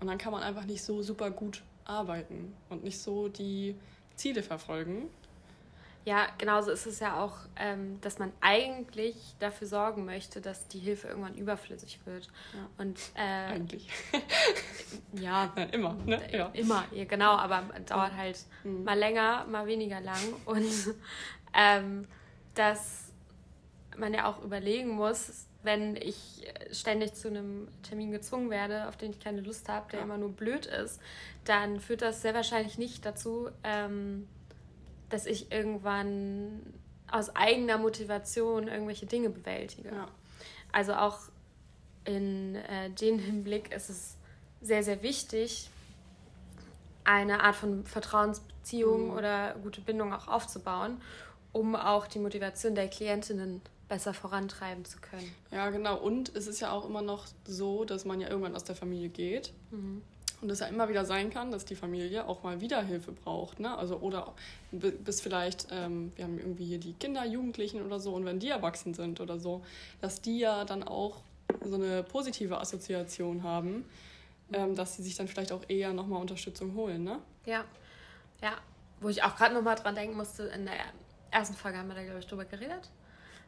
[0.00, 3.76] und dann kann man einfach nicht so super gut arbeiten und nicht so die
[4.16, 5.08] Ziele verfolgen.
[6.04, 10.78] Ja, genauso ist es ja auch, ähm, dass man eigentlich dafür sorgen möchte, dass die
[10.78, 12.26] Hilfe irgendwann überflüssig wird.
[12.52, 12.68] Ja.
[12.76, 13.88] Und, äh, eigentlich.
[15.14, 15.50] ja.
[15.56, 15.62] ja.
[15.64, 16.20] Immer, ne?
[16.30, 16.50] Ja.
[16.52, 18.84] Immer, ja, genau, aber dauert halt mhm.
[18.84, 20.20] mal länger, mal weniger lang.
[20.44, 20.94] Und
[21.54, 22.06] ähm,
[22.54, 23.12] dass
[23.96, 29.12] man ja auch überlegen muss, wenn ich ständig zu einem Termin gezwungen werde, auf den
[29.12, 31.00] ich keine Lust habe, der immer nur blöd ist,
[31.44, 34.28] dann führt das sehr wahrscheinlich nicht dazu, ähm,
[35.14, 36.60] dass ich irgendwann
[37.08, 39.90] aus eigener Motivation irgendwelche Dinge bewältige.
[39.90, 40.08] Ja.
[40.72, 41.20] Also auch
[42.04, 44.16] in äh, dem Hinblick ist es
[44.60, 45.70] sehr, sehr wichtig,
[47.04, 49.16] eine Art von Vertrauensbeziehung mhm.
[49.16, 51.00] oder gute Bindung auch aufzubauen,
[51.52, 55.32] um auch die Motivation der Klientinnen besser vorantreiben zu können.
[55.52, 55.96] Ja, genau.
[55.96, 59.10] Und es ist ja auch immer noch so, dass man ja irgendwann aus der Familie
[59.10, 59.52] geht.
[59.70, 60.02] Mhm.
[60.44, 63.60] Und es ja immer wieder sein kann, dass die Familie auch mal wieder Hilfe braucht.
[63.60, 63.74] Ne?
[63.78, 64.34] Also, oder
[64.72, 68.50] bis vielleicht, ähm, wir haben irgendwie hier die Kinder, Jugendlichen oder so, und wenn die
[68.50, 69.64] erwachsen sind oder so,
[70.02, 71.22] dass die ja dann auch
[71.64, 73.86] so eine positive Assoziation haben,
[74.52, 77.04] ähm, dass sie sich dann vielleicht auch eher nochmal Unterstützung holen.
[77.04, 77.20] Ne?
[77.46, 77.64] Ja,
[78.42, 78.52] ja.
[79.00, 80.74] Wo ich auch gerade nochmal dran denken musste, in der
[81.30, 82.90] ersten Folge haben wir da, glaube ich, drüber geredet.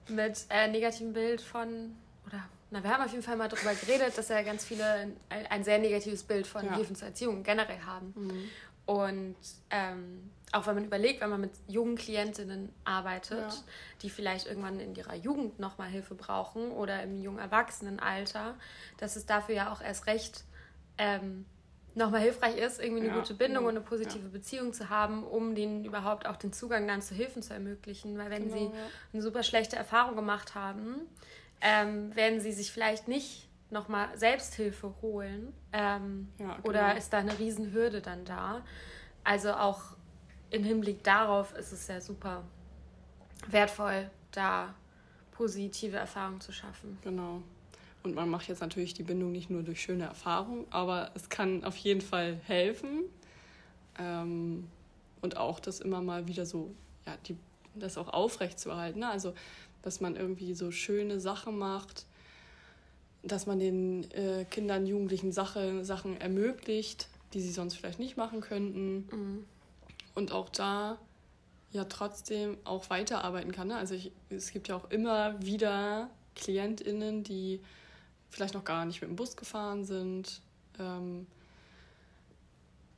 [0.08, 1.94] Mit äh, negativem Bild von,
[2.26, 4.84] oder na, wir haben auf jeden Fall mal darüber geredet, dass ja ganz viele
[5.28, 6.74] ein, ein sehr negatives Bild von ja.
[6.74, 8.12] Hilfen zur Erziehung generell haben.
[8.16, 8.50] Mhm.
[8.86, 9.36] Und
[9.70, 13.62] ähm, auch wenn man überlegt, wenn man mit jungen Klientinnen arbeitet, ja.
[14.02, 18.54] die vielleicht irgendwann in ihrer Jugend nochmal Hilfe brauchen oder im jungen Erwachsenenalter,
[18.98, 20.44] dass es dafür ja auch erst recht
[20.98, 21.44] ähm,
[21.94, 23.18] nochmal hilfreich ist, irgendwie eine ja.
[23.18, 23.68] gute Bindung ja.
[23.70, 27.42] und eine positive Beziehung zu haben, um denen überhaupt auch den Zugang dann zu Hilfen
[27.42, 28.18] zu ermöglichen.
[28.18, 28.70] Weil wenn genau, sie
[29.12, 31.06] eine super schlechte Erfahrung gemacht haben,
[31.60, 35.52] ähm, werden sie sich vielleicht nicht nochmal Selbsthilfe holen.
[35.72, 36.68] Ähm, ja, genau.
[36.68, 38.64] Oder ist da eine Riesenhürde dann da?
[39.24, 39.82] Also auch
[40.50, 42.44] im Hinblick darauf ist es ja super
[43.48, 44.74] wertvoll, da
[45.32, 46.98] positive Erfahrungen zu schaffen.
[47.02, 47.42] Genau.
[48.02, 51.64] Und man macht jetzt natürlich die Bindung nicht nur durch schöne Erfahrungen, aber es kann
[51.64, 53.02] auf jeden Fall helfen.
[53.98, 54.68] Ähm,
[55.20, 56.72] und auch das immer mal wieder so,
[57.04, 57.36] ja, die,
[57.74, 59.00] das auch aufrechtzuerhalten.
[59.00, 59.08] Ne?
[59.08, 59.34] Also
[59.86, 62.06] dass man irgendwie so schöne Sachen macht,
[63.22, 68.40] dass man den äh, Kindern, Jugendlichen Sache, Sachen ermöglicht, die sie sonst vielleicht nicht machen
[68.40, 69.06] könnten.
[69.12, 69.44] Mhm.
[70.16, 70.98] Und auch da
[71.70, 73.68] ja trotzdem auch weiterarbeiten kann.
[73.68, 73.76] Ne?
[73.76, 77.60] Also ich, es gibt ja auch immer wieder KlientInnen, die
[78.30, 80.40] vielleicht noch gar nicht mit dem Bus gefahren sind,
[80.80, 81.28] ähm,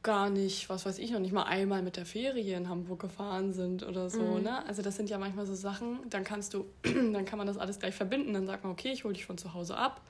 [0.09, 3.53] gar nicht, was weiß ich, noch nicht mal einmal mit der Ferie in Hamburg gefahren
[3.53, 4.23] sind oder so.
[4.23, 4.45] Mhm.
[4.45, 4.67] Ne?
[4.67, 7.79] Also das sind ja manchmal so Sachen, dann kannst du, dann kann man das alles
[7.79, 8.33] gleich verbinden.
[8.33, 10.01] Dann sagt man, okay, ich hole dich von zu Hause ab.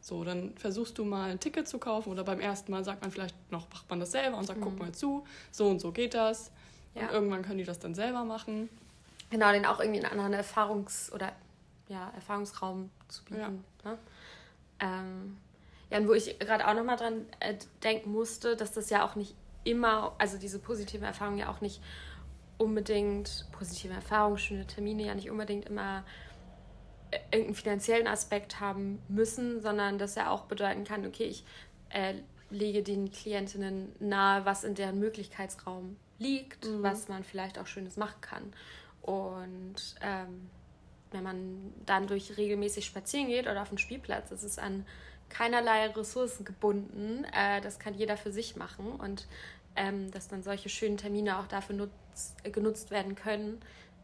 [0.00, 3.10] So, dann versuchst du mal ein Ticket zu kaufen oder beim ersten Mal sagt man
[3.10, 4.64] vielleicht noch, macht man das selber und sagt, mhm.
[4.64, 6.52] guck mal zu, so und so geht das.
[6.94, 7.08] Ja.
[7.08, 8.68] Und irgendwann können die das dann selber machen.
[9.28, 11.32] Genau, den auch irgendwie einen anderen Erfahrungs- oder
[11.88, 13.64] ja, Erfahrungsraum zu bieten.
[13.84, 13.90] Ja.
[13.90, 13.98] Ne?
[14.78, 15.36] Ähm,
[15.90, 19.16] ja, und wo ich gerade auch nochmal dran äh, denken musste, dass das ja auch
[19.16, 21.80] nicht immer, also diese positive Erfahrung ja auch nicht
[22.58, 26.04] unbedingt, positive Erfahrungen, schöne Termine ja nicht unbedingt immer
[27.10, 31.44] äh, irgendeinen finanziellen Aspekt haben müssen, sondern dass er auch bedeuten kann, okay, ich
[31.90, 32.14] äh,
[32.50, 36.82] lege den Klientinnen nahe, was in deren Möglichkeitsraum liegt, mhm.
[36.82, 38.52] was man vielleicht auch Schönes machen kann.
[39.02, 40.50] Und ähm,
[41.10, 44.84] wenn man dann durch regelmäßig spazieren geht oder auf den Spielplatz, ist es an
[45.28, 47.24] keinerlei Ressourcen gebunden.
[47.32, 49.26] Äh, das kann jeder für sich machen und
[49.76, 53.60] ähm, dass dann solche schönen Termine auch dafür nutz, äh, genutzt werden können,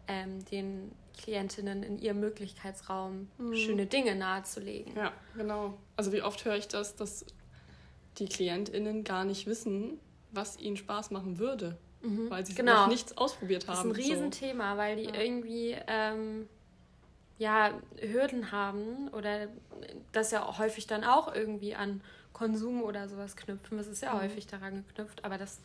[0.06, 3.54] ähm, den Klientinnen in ihrem Möglichkeitsraum mhm.
[3.54, 4.96] schöne Dinge nahezulegen.
[4.96, 5.78] Ja, genau.
[5.96, 7.24] Also wie oft höre ich das, dass
[8.18, 9.98] die KlientInnen gar nicht wissen,
[10.32, 12.30] was ihnen Spaß machen würde, mhm.
[12.30, 12.82] weil sie genau.
[12.82, 13.88] noch nichts ausprobiert haben.
[13.88, 14.78] Das ist ein Riesenthema, so.
[14.78, 15.14] weil die ja.
[15.14, 16.48] irgendwie ähm,
[17.38, 19.48] ja, Hürden haben oder
[20.12, 22.00] das ja häufig dann auch irgendwie an
[22.32, 23.78] Konsum oder sowas knüpfen.
[23.78, 24.22] Das ist ja mhm.
[24.22, 25.60] häufig daran geknüpft, aber dass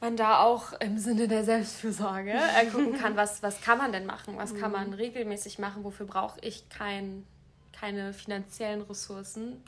[0.00, 4.06] man da auch im Sinne der Selbstfürsorge äh, gucken kann, was, was kann man denn
[4.06, 4.58] machen, was mhm.
[4.58, 7.26] kann man regelmäßig machen, wofür brauche ich kein,
[7.72, 9.62] keine finanziellen Ressourcen,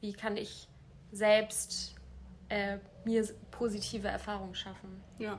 [0.00, 0.68] wie kann ich
[1.12, 1.94] selbst
[2.48, 5.02] äh, mir positive Erfahrungen schaffen.
[5.18, 5.38] Ja.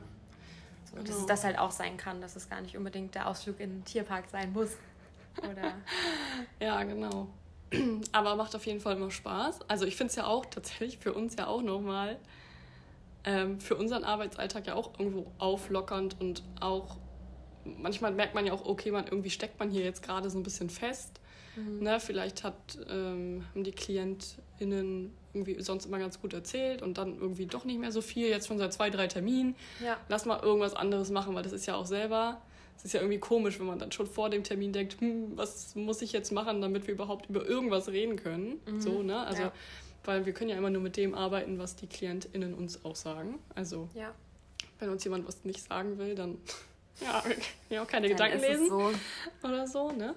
[0.92, 1.02] So.
[1.02, 3.72] Dass es das halt auch sein kann, dass es gar nicht unbedingt der Ausflug in
[3.72, 4.78] den Tierpark sein muss.
[5.40, 5.74] Oder
[6.60, 7.28] ja, genau.
[8.12, 9.60] Aber macht auf jeden Fall immer Spaß.
[9.68, 12.18] Also ich finde es ja auch tatsächlich für uns ja auch nochmal,
[13.26, 16.98] ähm, für unseren Arbeitsalltag ja auch irgendwo auflockernd und auch
[17.66, 20.44] manchmal merkt man ja auch, okay, man irgendwie steckt man hier jetzt gerade so ein
[20.44, 21.20] bisschen fest.
[21.58, 21.84] Mhm.
[21.84, 27.20] Ne, vielleicht hat, ähm, haben die KlientInnen irgendwie sonst immer ganz gut erzählt und dann
[27.20, 29.56] irgendwie doch nicht mehr so viel, jetzt schon seit zwei, drei Terminen.
[29.84, 29.98] Ja.
[30.10, 32.42] Lass mal irgendwas anderes machen, weil das ist ja auch selber,
[32.78, 35.76] es ist ja irgendwie komisch, wenn man dann schon vor dem Termin denkt, hm, was
[35.76, 38.60] muss ich jetzt machen, damit wir überhaupt über irgendwas reden können.
[38.66, 38.82] Mhm.
[38.82, 39.26] So, ne?
[39.26, 39.52] Also, ja.
[40.06, 43.40] weil wir können ja immer nur mit dem arbeiten, was die KlientInnen uns auch sagen.
[43.56, 44.14] Also, ja.
[44.80, 46.38] wenn uns jemand was nicht sagen will, dann
[47.02, 47.24] ja,
[47.70, 48.92] ja auch keine dann Gedanken lesen so.
[49.44, 50.16] oder so, ne?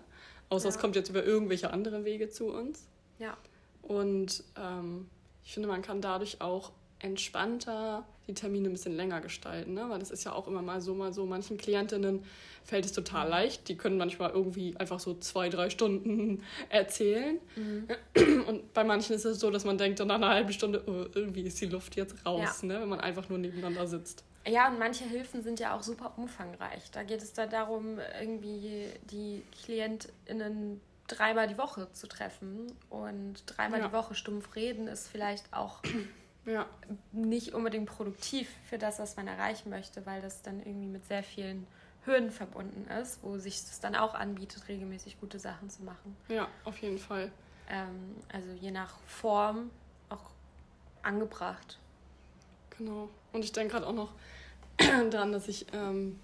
[0.50, 0.74] Außer ja.
[0.74, 2.86] es kommt jetzt über irgendwelche andere Wege zu uns.
[3.18, 3.36] Ja.
[3.82, 5.08] Und ähm,
[5.44, 9.86] ich finde, man kann dadurch auch entspannter die Termine ein bisschen länger gestalten, ne?
[9.88, 11.26] weil das ist ja auch immer mal so, mal so.
[11.26, 12.22] Manchen Klientinnen
[12.64, 13.30] fällt es total mhm.
[13.30, 13.68] leicht.
[13.68, 17.38] Die können manchmal irgendwie einfach so zwei, drei Stunden erzählen.
[17.56, 18.44] Mhm.
[18.46, 21.42] Und bei manchen ist es so, dass man denkt, nach einer halben Stunde, oh, irgendwie
[21.42, 22.68] ist die Luft jetzt raus, ja.
[22.68, 22.80] ne?
[22.80, 24.24] wenn man einfach nur nebeneinander sitzt.
[24.46, 26.90] Ja, und manche Hilfen sind ja auch super umfangreich.
[26.92, 32.72] Da geht es da darum, irgendwie die KlientInnen dreimal die Woche zu treffen.
[32.88, 33.88] Und dreimal ja.
[33.88, 35.82] die Woche stumpf reden ist vielleicht auch
[36.46, 36.66] ja.
[37.12, 41.22] nicht unbedingt produktiv für das, was man erreichen möchte, weil das dann irgendwie mit sehr
[41.22, 41.66] vielen
[42.04, 46.16] Hürden verbunden ist, wo sich es dann auch anbietet, regelmäßig gute Sachen zu machen.
[46.28, 47.30] Ja, auf jeden Fall.
[47.68, 49.70] Ähm, also je nach Form
[50.08, 50.30] auch
[51.02, 51.78] angebracht.
[52.80, 53.10] Genau.
[53.34, 54.12] Und ich denke gerade auch noch
[55.10, 56.18] daran, dass ich ähm,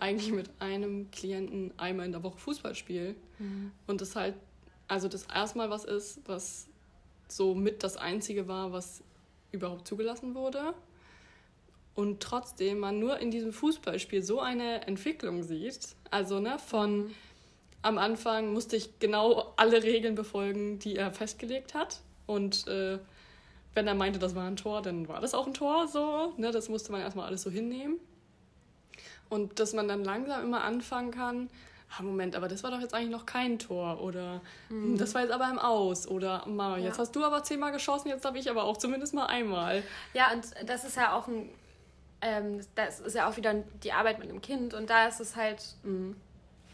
[0.00, 3.14] eigentlich mit einem Klienten einmal in der Woche Fußball spiele.
[3.38, 3.70] Mhm.
[3.86, 4.34] Und das halt,
[4.88, 6.66] also das erstmal was ist, was
[7.28, 9.00] so mit das Einzige war, was
[9.52, 10.74] überhaupt zugelassen wurde.
[11.94, 15.94] Und trotzdem man nur in diesem Fußballspiel so eine Entwicklung sieht.
[16.10, 17.14] Also ne, von mhm.
[17.82, 22.00] am Anfang musste ich genau alle Regeln befolgen, die er festgelegt hat.
[22.26, 22.98] Und äh,
[23.78, 25.86] wenn er meinte, das war ein Tor, dann war das auch ein Tor.
[25.86, 27.98] So, ne, das musste man erstmal alles so hinnehmen.
[29.28, 31.48] Und dass man dann langsam immer anfangen kann,
[31.96, 34.98] ah, Moment, aber das war doch jetzt eigentlich noch kein Tor oder mhm.
[34.98, 37.02] das war jetzt aber im Aus oder Mama, jetzt ja.
[37.02, 39.84] hast du aber zehnmal geschossen, jetzt habe ich aber auch zumindest mal einmal.
[40.12, 41.48] Ja, und das ist ja auch ein,
[42.20, 45.36] ähm, das ist ja auch wieder die Arbeit mit einem Kind und da ist es
[45.36, 46.16] halt mhm.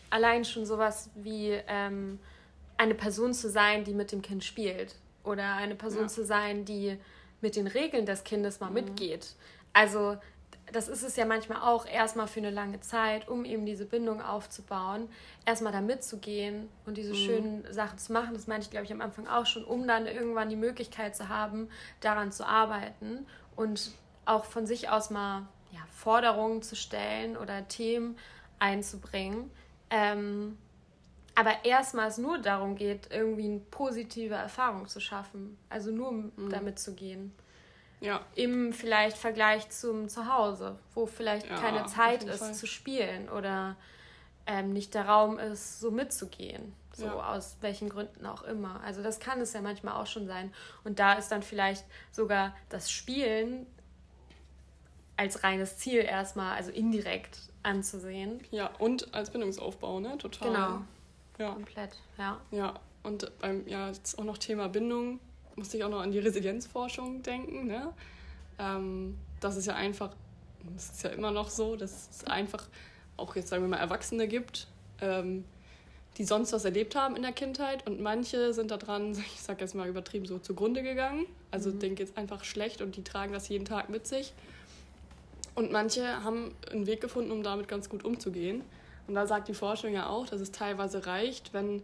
[0.08, 2.18] allein schon sowas wie ähm,
[2.78, 6.08] eine Person zu sein, die mit dem Kind spielt oder eine Person ja.
[6.08, 6.98] zu sein, die
[7.40, 8.74] mit den Regeln des Kindes mal mhm.
[8.74, 9.34] mitgeht.
[9.72, 10.16] Also
[10.72, 14.22] das ist es ja manchmal auch erstmal für eine lange Zeit, um eben diese Bindung
[14.22, 15.08] aufzubauen,
[15.44, 17.16] erstmal da mitzugehen und diese mhm.
[17.16, 18.34] schönen Sachen zu machen.
[18.34, 21.28] Das meinte ich, glaube ich, am Anfang auch schon, um dann irgendwann die Möglichkeit zu
[21.28, 21.68] haben,
[22.00, 23.92] daran zu arbeiten und
[24.24, 28.16] auch von sich aus mal ja, Forderungen zu stellen oder Themen
[28.58, 29.50] einzubringen.
[29.90, 30.56] Ähm,
[31.34, 35.58] aber erstmal es nur darum geht, irgendwie eine positive Erfahrung zu schaffen.
[35.68, 36.50] Also nur mhm.
[36.50, 37.34] damit zu gehen.
[38.00, 38.20] Ja.
[38.34, 42.54] Im vielleicht Vergleich zum Zuhause, wo vielleicht ja, keine Zeit ist Fall.
[42.54, 43.76] zu spielen oder
[44.46, 46.74] ähm, nicht der Raum ist, so mitzugehen.
[46.92, 47.32] So ja.
[47.34, 48.80] aus welchen Gründen auch immer.
[48.84, 50.52] Also das kann es ja manchmal auch schon sein.
[50.84, 53.66] Und da ist dann vielleicht sogar das Spielen
[55.16, 58.40] als reines Ziel erstmal, also indirekt anzusehen.
[58.50, 60.18] Ja, und als Bindungsaufbau, ne?
[60.18, 60.48] Total.
[60.48, 60.82] Genau.
[61.38, 61.52] Ja.
[61.52, 62.40] Komplett, ja.
[62.50, 65.20] Ja, und beim, ja, jetzt auch noch Thema Bindung
[65.56, 67.66] musste ich auch noch an die Resilienzforschung denken.
[67.66, 67.92] Ne?
[68.58, 70.10] Ähm, das ist ja einfach,
[70.74, 72.66] das ist ja immer noch so, dass es einfach
[73.16, 74.66] auch jetzt sagen wir mal Erwachsene gibt,
[75.00, 75.44] ähm,
[76.16, 79.60] die sonst was erlebt haben in der Kindheit und manche sind da dran, ich sag
[79.60, 81.26] jetzt mal übertrieben, so zugrunde gegangen.
[81.50, 81.78] Also mhm.
[81.80, 84.32] denen es einfach schlecht und die tragen das jeden Tag mit sich.
[85.54, 88.62] Und manche haben einen Weg gefunden, um damit ganz gut umzugehen.
[89.06, 91.82] Und da sagt die Forschung ja auch, dass es teilweise reicht, wenn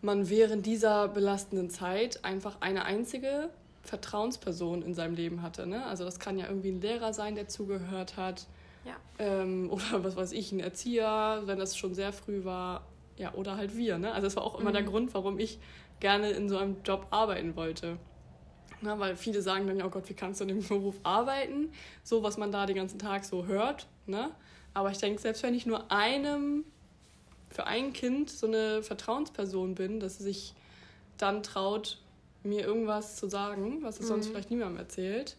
[0.00, 3.50] man während dieser belastenden Zeit einfach eine einzige
[3.82, 5.66] Vertrauensperson in seinem Leben hatte.
[5.66, 5.84] Ne?
[5.86, 8.46] Also das kann ja irgendwie ein Lehrer sein, der zugehört hat.
[8.84, 8.96] Ja.
[9.18, 12.86] Ähm, oder was weiß ich, ein Erzieher, wenn das schon sehr früh war.
[13.16, 13.98] Ja, oder halt wir.
[13.98, 14.12] Ne?
[14.12, 14.74] Also das war auch immer mhm.
[14.74, 15.58] der Grund, warum ich
[16.00, 17.96] gerne in so einem Job arbeiten wollte.
[18.80, 21.72] Na, weil viele sagen dann ja, oh Gott, wie kannst du in dem Beruf arbeiten?
[22.02, 23.86] So, was man da den ganzen Tag so hört.
[24.06, 24.30] Ne?
[24.74, 26.64] Aber ich denke, selbst wenn ich nur einem
[27.50, 30.54] für ein Kind so eine Vertrauensperson bin, dass es sich
[31.16, 31.98] dann traut,
[32.42, 34.08] mir irgendwas zu sagen, was es mhm.
[34.08, 35.36] sonst vielleicht niemandem erzählt,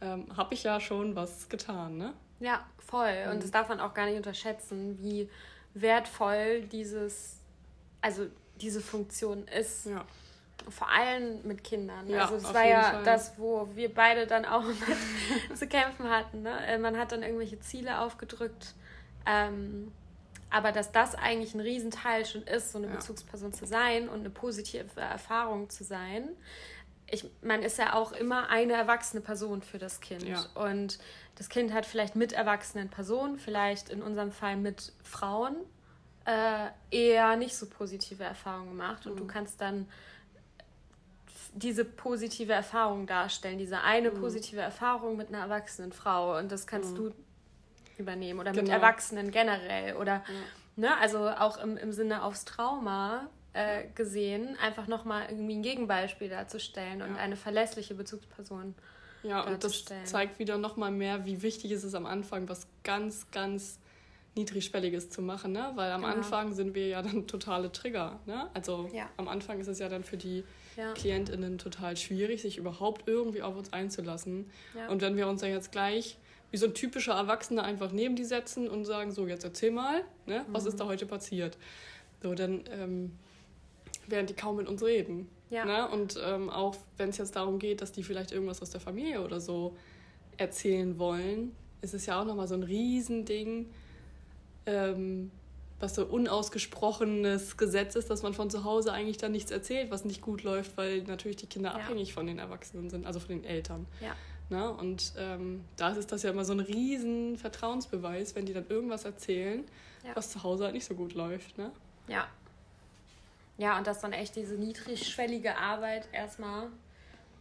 [0.00, 2.12] ähm, habe ich ja schon was getan, ne?
[2.40, 3.24] Ja, voll.
[3.26, 3.32] Mhm.
[3.32, 5.30] Und das darf man auch gar nicht unterschätzen, wie
[5.72, 7.38] wertvoll dieses,
[8.00, 8.26] also
[8.60, 9.86] diese Funktion ist.
[9.86, 10.04] Ja.
[10.68, 12.08] Vor allem mit Kindern.
[12.08, 13.04] Ja, also das war ja Fall.
[13.04, 14.64] das, wo wir beide dann auch
[15.48, 16.42] mit zu kämpfen hatten.
[16.42, 16.66] Ne?
[16.66, 18.74] Äh, man hat dann irgendwelche Ziele aufgedrückt.
[19.26, 19.92] Ähm,
[20.54, 22.94] aber dass das eigentlich ein Riesenteil schon ist, so eine ja.
[22.94, 26.28] Bezugsperson zu sein und eine positive Erfahrung zu sein.
[27.10, 30.22] Ich, man ist ja auch immer eine erwachsene Person für das Kind.
[30.22, 30.46] Ja.
[30.54, 31.00] Und
[31.34, 35.56] das Kind hat vielleicht mit erwachsenen Personen, vielleicht in unserem Fall mit Frauen,
[36.24, 39.06] äh, eher nicht so positive Erfahrungen gemacht.
[39.06, 39.18] Und mhm.
[39.18, 39.88] du kannst dann
[41.54, 44.20] diese positive Erfahrung darstellen, diese eine mhm.
[44.20, 46.36] positive Erfahrung mit einer erwachsenen Frau.
[46.38, 46.96] Und das kannst mhm.
[46.96, 47.10] du
[47.98, 48.62] übernehmen oder genau.
[48.62, 50.34] mit Erwachsenen generell oder ja.
[50.76, 56.28] ne, also auch im, im Sinne aufs Trauma äh, gesehen, einfach nochmal irgendwie ein Gegenbeispiel
[56.28, 57.06] darzustellen ja.
[57.06, 58.74] und eine verlässliche Bezugsperson
[59.24, 63.30] ja, und das zeigt wieder nochmal mehr, wie wichtig es ist am Anfang, was ganz,
[63.30, 63.78] ganz
[64.36, 65.72] Niedrigschwelliges zu machen, ne?
[65.76, 66.12] Weil am Genau.
[66.12, 68.50] Anfang sind wir ja dann totale Trigger, ne?
[68.52, 69.08] Also Ja.
[69.16, 70.44] am Anfang ist es ja dann für die
[70.76, 70.92] Ja.
[70.92, 74.50] KlientInnen total schwierig, sich überhaupt irgendwie auf uns einzulassen.
[74.76, 74.88] Ja.
[74.88, 76.18] Und wenn wir uns dann jetzt gleich
[76.50, 80.04] wie so ein typischer Erwachsener einfach neben die setzen und sagen, so, jetzt erzähl mal,
[80.26, 80.44] ne?
[80.48, 80.68] Was Mhm.
[80.68, 81.58] ist da heute passiert?
[82.22, 83.12] So, dann ähm,
[84.06, 85.28] werden die kaum mit uns reden.
[85.50, 85.64] Ja.
[85.64, 85.88] Ne?
[85.88, 89.22] Und ähm, auch wenn es jetzt darum geht, dass die vielleicht irgendwas aus der Familie
[89.22, 89.76] oder so
[90.36, 93.66] erzählen wollen, ist es ja auch nochmal so ein Riesending,
[94.66, 95.30] ähm,
[95.80, 100.04] was so unausgesprochenes Gesetz ist, dass man von zu Hause eigentlich dann nichts erzählt, was
[100.04, 101.76] nicht gut läuft, weil natürlich die Kinder Ja.
[101.76, 103.86] abhängig von den Erwachsenen sind, also von den Eltern.
[104.00, 104.14] Ja.
[104.50, 104.70] Ne?
[104.72, 109.04] Und ähm, da ist das ja immer so ein riesen Vertrauensbeweis, wenn die dann irgendwas
[109.04, 109.64] erzählen,
[110.04, 110.14] Ja.
[110.14, 111.58] was zu Hause halt nicht so gut läuft.
[111.58, 111.70] Ne?
[112.08, 112.28] Ja.
[113.56, 116.68] Ja, und dass dann echt diese niedrigschwellige Arbeit erstmal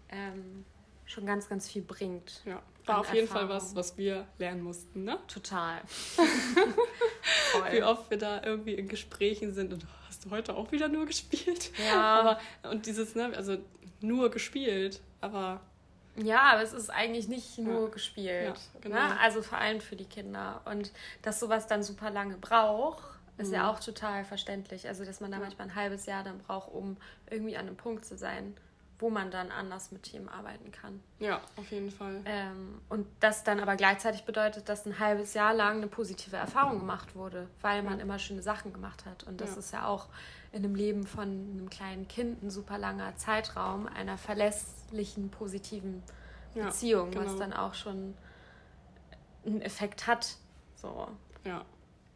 [0.10, 0.64] ähm,
[1.06, 2.42] schon ganz, ganz viel bringt.
[2.46, 2.62] Ja.
[2.86, 5.04] War auf jeden Fall was, was wir lernen mussten.
[5.04, 5.18] Ne?
[5.28, 5.82] Total.
[7.72, 10.88] Wie oft wir da irgendwie in Gesprächen sind und "Oh, hast du heute auch wieder
[10.88, 11.72] nur gespielt?
[11.88, 12.20] Ja.
[12.20, 12.40] Aber,
[12.72, 13.58] und dieses, ne, also
[14.02, 15.62] nur gespielt, aber
[16.16, 17.88] Ja, aber es ist eigentlich nicht nur Ja.
[17.90, 18.58] gespielt.
[18.74, 18.96] Ja, genau.
[18.96, 19.20] ne?
[19.20, 20.62] Also vor allem für die Kinder.
[20.66, 20.92] Und
[21.22, 23.04] dass sowas dann super lange braucht,
[23.38, 24.88] ist ja auch total verständlich.
[24.88, 25.44] Also, dass man da Mhm.
[25.44, 25.48] Ja.
[25.50, 26.98] manchmal ein halbes Jahr dann braucht, um
[27.32, 28.56] irgendwie an einem Punkt zu sein,
[29.04, 31.04] wo man dann anders mit Team arbeiten kann.
[31.20, 32.22] ja, auf jeden Fall.
[32.24, 36.80] Ähm, und das dann aber gleichzeitig bedeutet, dass ein halbes Jahr lang eine positive Erfahrung
[36.80, 39.26] gemacht wurde, weil man immer schöne Sachen gemacht hat.
[39.26, 39.60] Und das Ja.
[39.60, 40.08] ist ja auch
[40.54, 46.02] in einem Leben von einem kleinen Kind ein super langer Zeitraum einer verlässlichen, positiven
[46.56, 47.40] Ja, Beziehung, was genau.
[47.40, 48.14] dann auch schon
[49.46, 50.38] einen Effekt hat.
[50.76, 51.10] So.
[51.44, 51.66] Ja,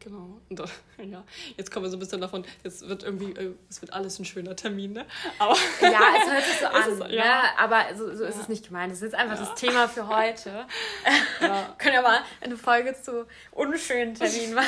[0.07, 0.39] genau.
[0.49, 0.59] Und,
[1.11, 1.23] ja,
[1.57, 4.25] jetzt kommen wir so ein bisschen davon, jetzt wird irgendwie, äh, es wird alles ein
[4.25, 5.05] schöner Termin, ne?
[5.39, 7.23] Aber Ja, es hört sich so Es an, ist- ja.
[7.43, 7.59] ne?
[7.59, 8.41] aber so, so ist Ja.
[8.41, 8.91] es nicht gemeint.
[8.91, 10.65] Das ist jetzt einfach das Thema für heute.
[11.41, 14.67] ja, Können ja mal eine Folge zu unschönen Terminen machen.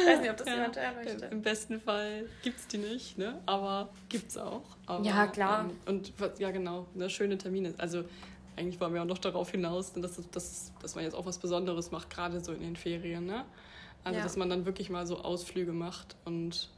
[0.00, 1.24] ich weiß nicht, ob das ja, jemand hören möchte.
[1.26, 3.40] im besten Fall gibt es die nicht, ne?
[3.46, 4.62] Aber gibt's auch.
[4.86, 5.66] Aber, Ja, klar.
[5.66, 7.74] Ähm, und ja, genau, ne, schöne Termine.
[7.78, 8.04] Also
[8.56, 11.90] eigentlich wollen wir auch noch darauf hinaus, dass, dass, dass man jetzt auch was Besonderes
[11.90, 13.44] macht, gerade so in den Ferien, ne?
[14.04, 14.22] Also, Ja.
[14.24, 16.70] dass man dann wirklich mal so Ausflüge macht und,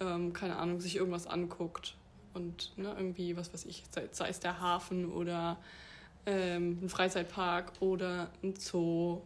[0.00, 1.96] ähm, keine Ahnung, sich irgendwas anguckt.
[2.34, 5.56] Und ne, irgendwie, was weiß ich, sei, sei es der Hafen oder
[6.26, 9.22] ähm, ein Freizeitpark oder ein Zoo,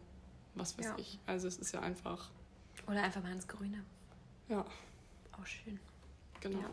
[0.55, 0.95] was weiß Ja.
[0.99, 1.19] ich.
[1.27, 2.31] Also, es ist ja einfach,
[2.87, 3.83] Oder einfach mal ins Grüne.
[4.49, 4.65] ja,
[5.33, 5.81] Auch schön.
[6.41, 6.61] genau.
[6.61, 6.71] Ja,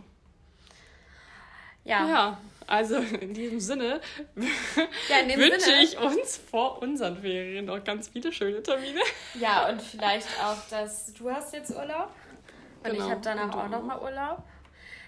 [1.88, 2.08] ja.
[2.08, 4.02] Ja, also in diesem Sinne
[4.36, 5.84] in dem wünsche Sinne.
[5.84, 9.00] ich uns vor unseren Ferien noch ganz viele schöne Termine.
[9.40, 12.12] Ja, und vielleicht auch, dass du hast jetzt Urlaub
[12.84, 14.44] und ich Genau, habe danach auch nochmal Urlaub.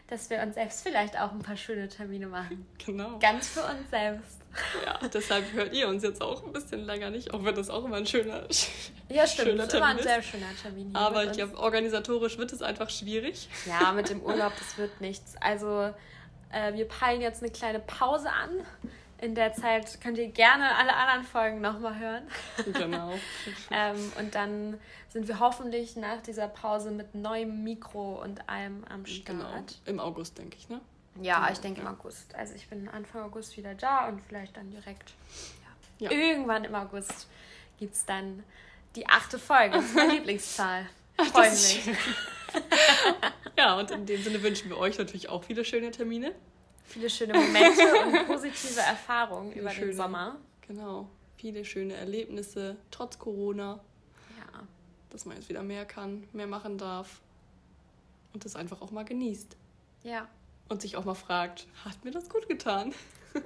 [0.07, 2.65] Dass wir uns selbst vielleicht auch ein paar schöne Termine machen.
[2.83, 3.19] Genau.
[3.19, 4.39] Ganz für uns selbst.
[4.83, 7.85] Ja, deshalb hört ihr uns jetzt auch ein bisschen länger nicht, auch wenn das auch
[7.85, 8.43] immer ein schöner.
[9.07, 9.49] Ja, stimmt.
[9.49, 10.95] Schöner ist immer ein Termin sehr schöner Termin.
[10.95, 13.49] Aber ich glaube, organisatorisch wird es einfach schwierig.
[13.65, 15.35] Ja, mit dem Urlaub, das wird nichts.
[15.41, 15.93] Also,
[16.51, 18.49] äh, wir peilen jetzt eine kleine Pause an.
[19.21, 22.23] In der Zeit könnt ihr gerne alle anderen Folgen nochmal hören.
[22.73, 23.13] Genau.
[23.71, 29.05] Ähm, und dann sind wir hoffentlich nach dieser Pause mit neuem Mikro und allem am
[29.05, 29.25] Start.
[29.25, 29.63] Genau.
[29.85, 30.79] Im August, denke ich, ne?
[31.21, 31.87] Ja, Genau, ich denke im.
[31.87, 32.33] August.
[32.35, 35.13] Also ich bin Anfang August wieder da und vielleicht dann direkt.
[35.99, 36.09] Ja.
[36.09, 36.11] Ja.
[36.11, 37.27] Irgendwann im August
[37.77, 38.43] gibt es dann
[38.95, 39.75] die achte Folge.
[39.75, 40.85] Das ist meine Lieblingszahl.
[41.31, 41.89] Freue mich.
[43.57, 46.33] Ja, und in dem Sinne wünschen wir euch natürlich auch viele schöne Termine.
[46.85, 50.37] Viele schöne Momente und positive Erfahrungen Viele über schöne- den Sommer.
[50.67, 51.09] Genau.
[51.37, 53.79] Viele schöne Erlebnisse, trotz Corona,
[54.37, 54.67] Ja.
[55.09, 57.21] dass man jetzt wieder mehr kann, mehr machen darf.
[58.33, 59.55] Und das einfach auch mal genießt.
[60.03, 60.27] ja.
[60.67, 62.93] Und sich auch mal fragt, hat mir das gut getan?
[63.33, 63.43] Und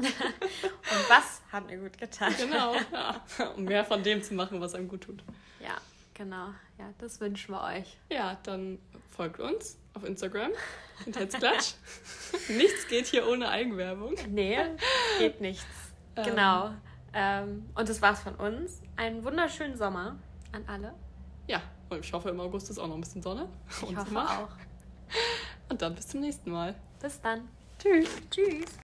[1.08, 2.34] was hat mir gut getan?
[2.38, 2.76] Genau.
[2.92, 3.24] Ja.
[3.56, 5.24] Um mehr von dem zu machen, was einem gut tut.
[5.62, 5.78] Ja,
[6.14, 6.50] genau.
[6.78, 7.98] Ja, das wünschen wir euch.
[8.10, 10.52] Ja, dann folgt uns auf Instagram.
[11.04, 11.74] Kindheitsklatsch.
[12.50, 14.16] Nichts geht hier ohne Eigenwerbung.
[14.30, 14.58] Nee,
[15.20, 15.66] geht nichts.
[16.16, 16.24] Ähm.
[16.26, 16.72] Genau.
[17.14, 18.82] Ähm, und das war's von uns.
[18.96, 20.18] Einen wunderschönen Sommer
[20.52, 20.94] an alle.
[21.48, 23.48] Ja, und ich hoffe, im August ist auch noch ein bisschen Sonne.
[23.70, 24.30] Ich Und hoffe Sommer.
[24.30, 24.50] auch.
[25.70, 26.76] Und dann bis zum nächsten Mal.
[27.02, 27.48] Bis dann.
[27.80, 28.10] Tschüss.
[28.32, 28.66] Tschüss.